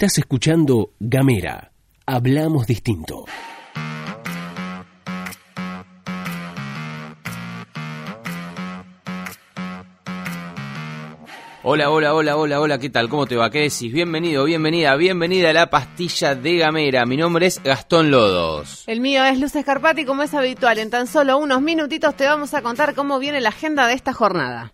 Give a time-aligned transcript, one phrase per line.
[0.00, 1.72] Estás escuchando Gamera.
[2.06, 3.24] Hablamos distinto.
[11.64, 13.08] Hola, hola, hola, hola, hola, ¿qué tal?
[13.08, 13.50] ¿Cómo te va?
[13.50, 13.92] ¿Qué decís?
[13.92, 17.04] Bienvenido, bienvenida, bienvenida a la pastilla de Gamera.
[17.04, 18.84] Mi nombre es Gastón Lodos.
[18.86, 20.78] El mío es Luz Escarpati, como es habitual.
[20.78, 24.12] En tan solo unos minutitos te vamos a contar cómo viene la agenda de esta
[24.12, 24.72] jornada.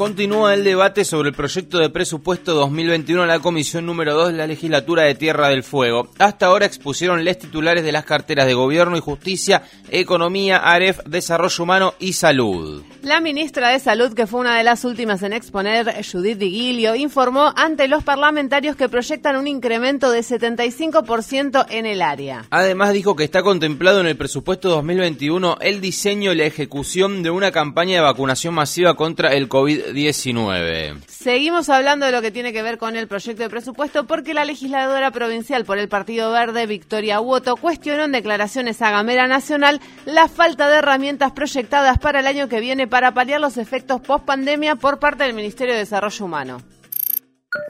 [0.00, 4.38] Continúa el debate sobre el proyecto de presupuesto 2021 en la comisión número 2 de
[4.38, 6.08] la legislatura de Tierra del Fuego.
[6.18, 11.64] Hasta ahora expusieron les titulares de las carteras de Gobierno y Justicia, Economía, AREF, Desarrollo
[11.64, 12.82] Humano y Salud.
[13.02, 17.52] La ministra de Salud, que fue una de las últimas en exponer, Judith Digilio, informó
[17.54, 22.46] ante los parlamentarios que proyectan un incremento de 75% en el área.
[22.48, 27.28] Además dijo que está contemplado en el presupuesto 2021 el diseño y la ejecución de
[27.28, 29.89] una campaña de vacunación masiva contra el COVID-19.
[29.92, 30.94] 19.
[31.06, 34.44] Seguimos hablando de lo que tiene que ver con el proyecto de presupuesto porque la
[34.44, 40.28] legisladora provincial por el Partido Verde, Victoria Uoto, cuestionó en declaraciones a Gamera Nacional la
[40.28, 44.76] falta de herramientas proyectadas para el año que viene para paliar los efectos post pandemia
[44.76, 46.58] por parte del Ministerio de Desarrollo Humano.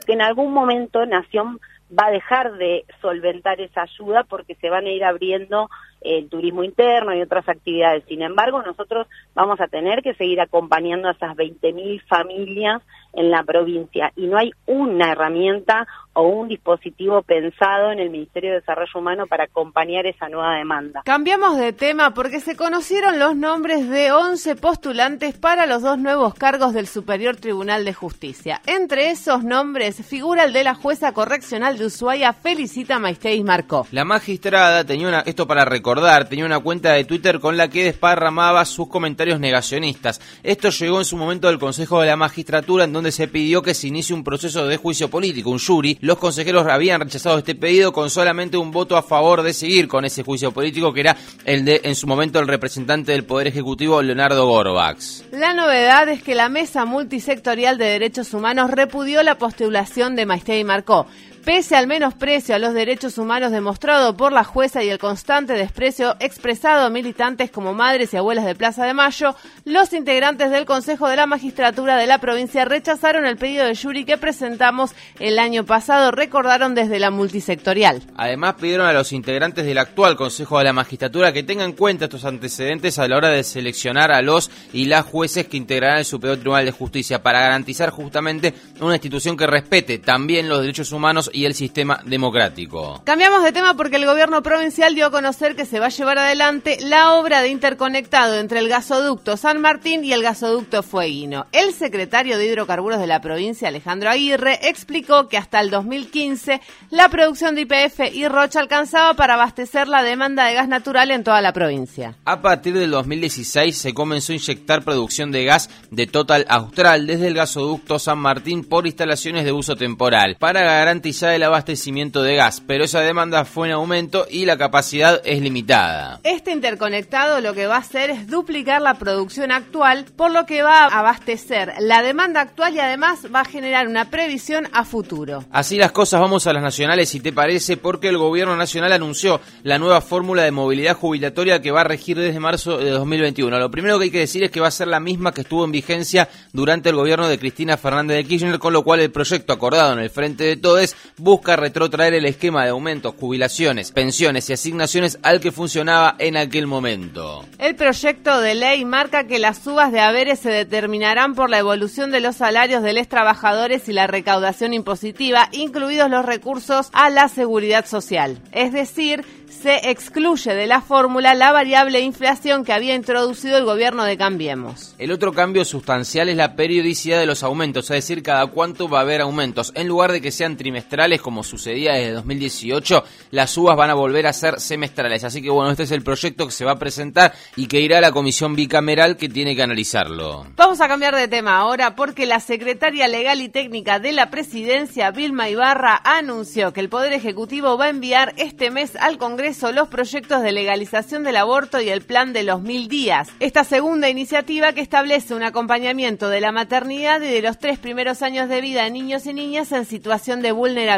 [0.05, 1.59] Que en algún momento Nación
[1.91, 5.69] va a dejar de solventar esa ayuda porque se van a ir abriendo
[6.01, 8.03] el turismo interno y otras actividades.
[8.07, 12.81] Sin embargo, nosotros vamos a tener que seguir acompañando a esas 20.000 familias
[13.13, 18.51] en la provincia y no hay una herramienta o un dispositivo pensado en el Ministerio
[18.51, 21.01] de Desarrollo Humano para acompañar esa nueva demanda.
[21.05, 26.33] Cambiamos de tema porque se conocieron los nombres de 11 postulantes para los dos nuevos
[26.33, 28.61] cargos del Superior Tribunal de Justicia.
[28.65, 33.87] Entre esos nombres figura el de la jueza correccional de Ushuaia, Felicita Maisteis Marcó.
[33.91, 35.90] La magistrada tenía una, esto para recordar,
[36.27, 40.21] tenía una cuenta de Twitter con la que desparramaba sus comentarios negacionistas.
[40.43, 43.73] Esto llegó en su momento del Consejo de la Magistratura en donde se pidió que
[43.73, 45.97] se inicie un proceso de juicio político, un jury.
[46.01, 50.05] Los consejeros habían rechazado este pedido con solamente un voto a favor de seguir con
[50.05, 54.01] ese juicio político que era el de en su momento el representante del Poder Ejecutivo
[54.01, 55.25] Leonardo Gorbax.
[55.31, 60.59] La novedad es que la Mesa Multisectorial de Derechos Humanos repudió la postulación de Maesté
[60.59, 61.07] y Marcó.
[61.45, 66.15] Pese al menosprecio a los derechos humanos demostrado por la jueza y el constante desprecio
[66.19, 69.35] expresado a militantes como madres y abuelas de Plaza de Mayo,
[69.65, 74.05] los integrantes del Consejo de la Magistratura de la provincia rechazaron el pedido de jury
[74.05, 78.03] que presentamos el año pasado, recordaron desde la multisectorial.
[78.17, 82.05] Además pidieron a los integrantes del actual Consejo de la Magistratura que tengan en cuenta
[82.05, 86.05] estos antecedentes a la hora de seleccionar a los y las jueces que integrarán el
[86.05, 91.30] Superior Tribunal de Justicia para garantizar justamente una institución que respete también los derechos humanos
[91.33, 93.01] y el sistema democrático.
[93.03, 96.17] Cambiamos de tema porque el gobierno provincial dio a conocer que se va a llevar
[96.17, 101.47] adelante la obra de interconectado entre el gasoducto San Martín y el gasoducto Fueguino.
[101.51, 107.09] El secretario de Hidrocarburos de la provincia, Alejandro Aguirre, explicó que hasta el 2015 la
[107.09, 111.41] producción de IPF y Rocha alcanzaba para abastecer la demanda de gas natural en toda
[111.41, 112.15] la provincia.
[112.25, 117.27] A partir del 2016 se comenzó a inyectar producción de gas de Total Austral desde
[117.27, 122.61] el gasoducto San Martín por instalaciones de uso temporal para garantizar el abastecimiento de gas,
[122.65, 126.19] pero esa demanda fue en aumento y la capacidad es limitada.
[126.23, 130.63] Este interconectado lo que va a hacer es duplicar la producción actual, por lo que
[130.63, 135.45] va a abastecer la demanda actual y además va a generar una previsión a futuro.
[135.51, 139.39] Así las cosas, vamos a las nacionales, si te parece, porque el gobierno nacional anunció
[139.63, 143.59] la nueva fórmula de movilidad jubilatoria que va a regir desde marzo de 2021.
[143.59, 145.63] Lo primero que hay que decir es que va a ser la misma que estuvo
[145.65, 149.53] en vigencia durante el gobierno de Cristina Fernández de Kirchner, con lo cual el proyecto
[149.53, 154.53] acordado en el Frente de Todes busca retrotraer el esquema de aumentos, jubilaciones, pensiones y
[154.53, 157.45] asignaciones al que funcionaba en aquel momento.
[157.59, 162.11] El proyecto de ley marca que las subas de haberes se determinarán por la evolución
[162.11, 167.27] de los salarios de los trabajadores y la recaudación impositiva, incluidos los recursos a la
[167.27, 168.39] seguridad social.
[168.51, 174.05] Es decir, se excluye de la fórmula la variable inflación que había introducido el gobierno
[174.05, 174.95] de Cambiemos.
[174.97, 178.99] El otro cambio sustancial es la periodicidad de los aumentos, es decir, cada cuánto va
[178.99, 179.71] a haber aumentos.
[179.75, 184.27] En lugar de que sean trimestrales como sucedía desde 2018, las subas van a volver
[184.27, 185.23] a ser semestrales.
[185.23, 187.97] Así que bueno, este es el proyecto que se va a presentar y que irá
[187.97, 190.45] a la comisión bicameral que tiene que analizarlo.
[190.55, 195.09] Vamos a cambiar de tema ahora porque la secretaria legal y técnica de la presidencia,
[195.11, 199.87] Vilma Ibarra, anunció que el Poder Ejecutivo va a enviar este mes al Congreso los
[199.87, 203.29] proyectos de legalización del aborto y el plan de los mil días.
[203.39, 208.21] Esta segunda iniciativa que establece un acompañamiento de la maternidad y de los tres primeros
[208.21, 210.90] años de vida de niños y niñas en situación de vulnerabilidad.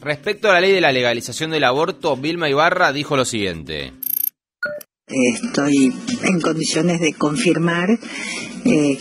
[0.00, 3.92] Respecto a la ley de la legalización del aborto, Vilma Ibarra dijo lo siguiente.
[5.06, 5.92] Estoy
[6.22, 7.90] en condiciones de confirmar
[8.64, 8.98] eh,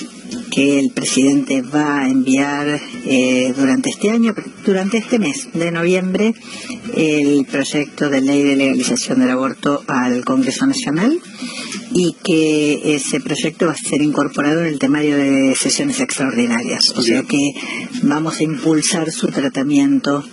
[0.51, 4.35] que el presidente va a enviar eh, durante este año,
[4.65, 6.33] durante este mes de noviembre,
[6.95, 11.19] el proyecto de ley de legalización del aborto al Congreso Nacional
[11.93, 16.93] y que ese proyecto va a ser incorporado en el temario de sesiones extraordinarias.
[16.95, 17.53] O sea que
[18.03, 20.23] vamos a impulsar su tratamiento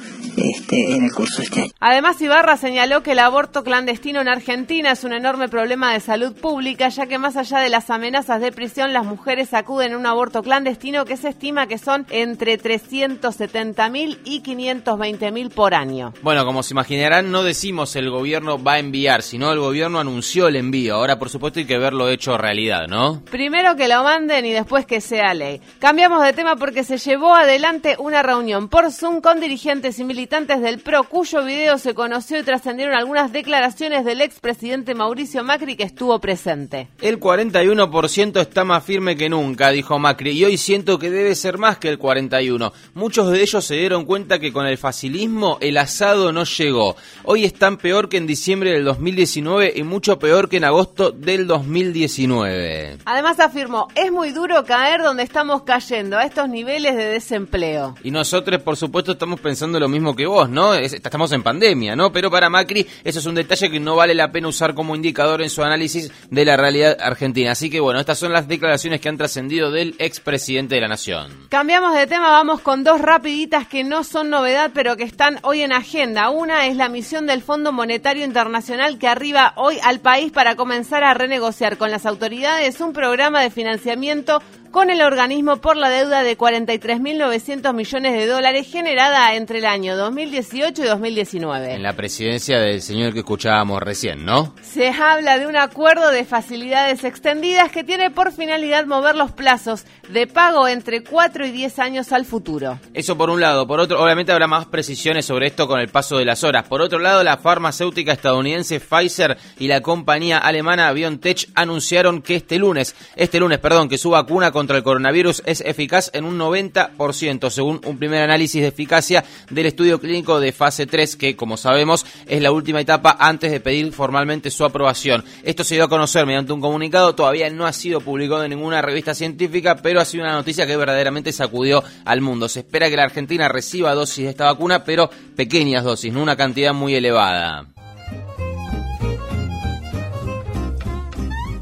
[0.40, 1.72] este, en el curso este año.
[1.80, 6.34] Además, Ibarra señaló que el aborto clandestino en Argentina es un enorme problema de salud
[6.34, 10.06] pública, ya que más allá de las amenazas de prisión, las mujeres acuden a un
[10.06, 16.12] aborto clandestino que se estima que son entre 370.000 y 520.000 por año.
[16.22, 20.48] Bueno, como se imaginarán, no decimos el gobierno va a enviar, sino el gobierno anunció
[20.48, 20.96] el envío.
[20.96, 23.22] Ahora, por supuesto, hay que verlo hecho realidad, ¿no?
[23.30, 25.60] Primero que lo manden y después que sea ley.
[25.78, 30.27] Cambiamos de tema porque se llevó adelante una reunión por Zoom con dirigentes y militares
[30.28, 35.84] del PRO, cuyo video se conoció y trascendieron algunas declaraciones del expresidente Mauricio Macri que
[35.84, 36.88] estuvo presente.
[37.00, 41.56] El 41% está más firme que nunca, dijo Macri, y hoy siento que debe ser
[41.56, 42.72] más que el 41%.
[42.92, 46.94] Muchos de ellos se dieron cuenta que con el facilismo el asado no llegó.
[47.24, 51.46] Hoy están peor que en diciembre del 2019 y mucho peor que en agosto del
[51.46, 52.98] 2019.
[53.06, 57.94] Además afirmó, es muy duro caer donde estamos cayendo, a estos niveles de desempleo.
[58.04, 60.74] Y nosotros, por supuesto, estamos pensando lo mismo que vos, ¿no?
[60.74, 62.12] estamos en pandemia, ¿no?
[62.12, 65.42] Pero para Macri eso es un detalle que no vale la pena usar como indicador
[65.42, 67.52] en su análisis de la realidad argentina.
[67.52, 71.48] Así que bueno, estas son las declaraciones que han trascendido del expresidente de la Nación.
[71.48, 75.62] Cambiamos de tema, vamos con dos rapiditas que no son novedad, pero que están hoy
[75.62, 76.30] en agenda.
[76.30, 81.04] Una es la misión del Fondo Monetario Internacional que arriba hoy al país para comenzar
[81.04, 86.22] a renegociar con las autoridades un programa de financiamiento con el organismo por la deuda
[86.22, 91.74] de 43.900 millones de dólares generada entre el año 2018 y 2019.
[91.74, 94.54] En la presidencia del señor que escuchábamos recién, ¿no?
[94.62, 99.84] Se habla de un acuerdo de facilidades extendidas que tiene por finalidad mover los plazos
[100.08, 102.78] de pago entre 4 y 10 años al futuro.
[102.94, 103.66] Eso por un lado.
[103.66, 106.66] Por otro, obviamente habrá más precisiones sobre esto con el paso de las horas.
[106.66, 112.58] Por otro lado, la farmacéutica estadounidense Pfizer y la compañía alemana BioNTech anunciaron que este
[112.58, 117.48] lunes, este lunes, perdón, que su vacuna contra el coronavirus es eficaz en un 90%,
[117.48, 122.04] según un primer análisis de eficacia del estudio clínico de fase 3, que como sabemos
[122.26, 125.24] es la última etapa antes de pedir formalmente su aprobación.
[125.44, 128.82] Esto se dio a conocer mediante un comunicado, todavía no ha sido publicado en ninguna
[128.82, 132.48] revista científica, pero ha sido una noticia que verdaderamente sacudió al mundo.
[132.48, 136.34] Se espera que la Argentina reciba dosis de esta vacuna, pero pequeñas dosis, no una
[136.34, 137.77] cantidad muy elevada.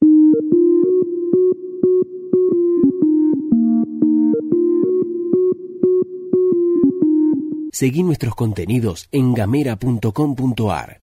[7.71, 10.97] Seguí nuestros contenidos en gamera.com.ar.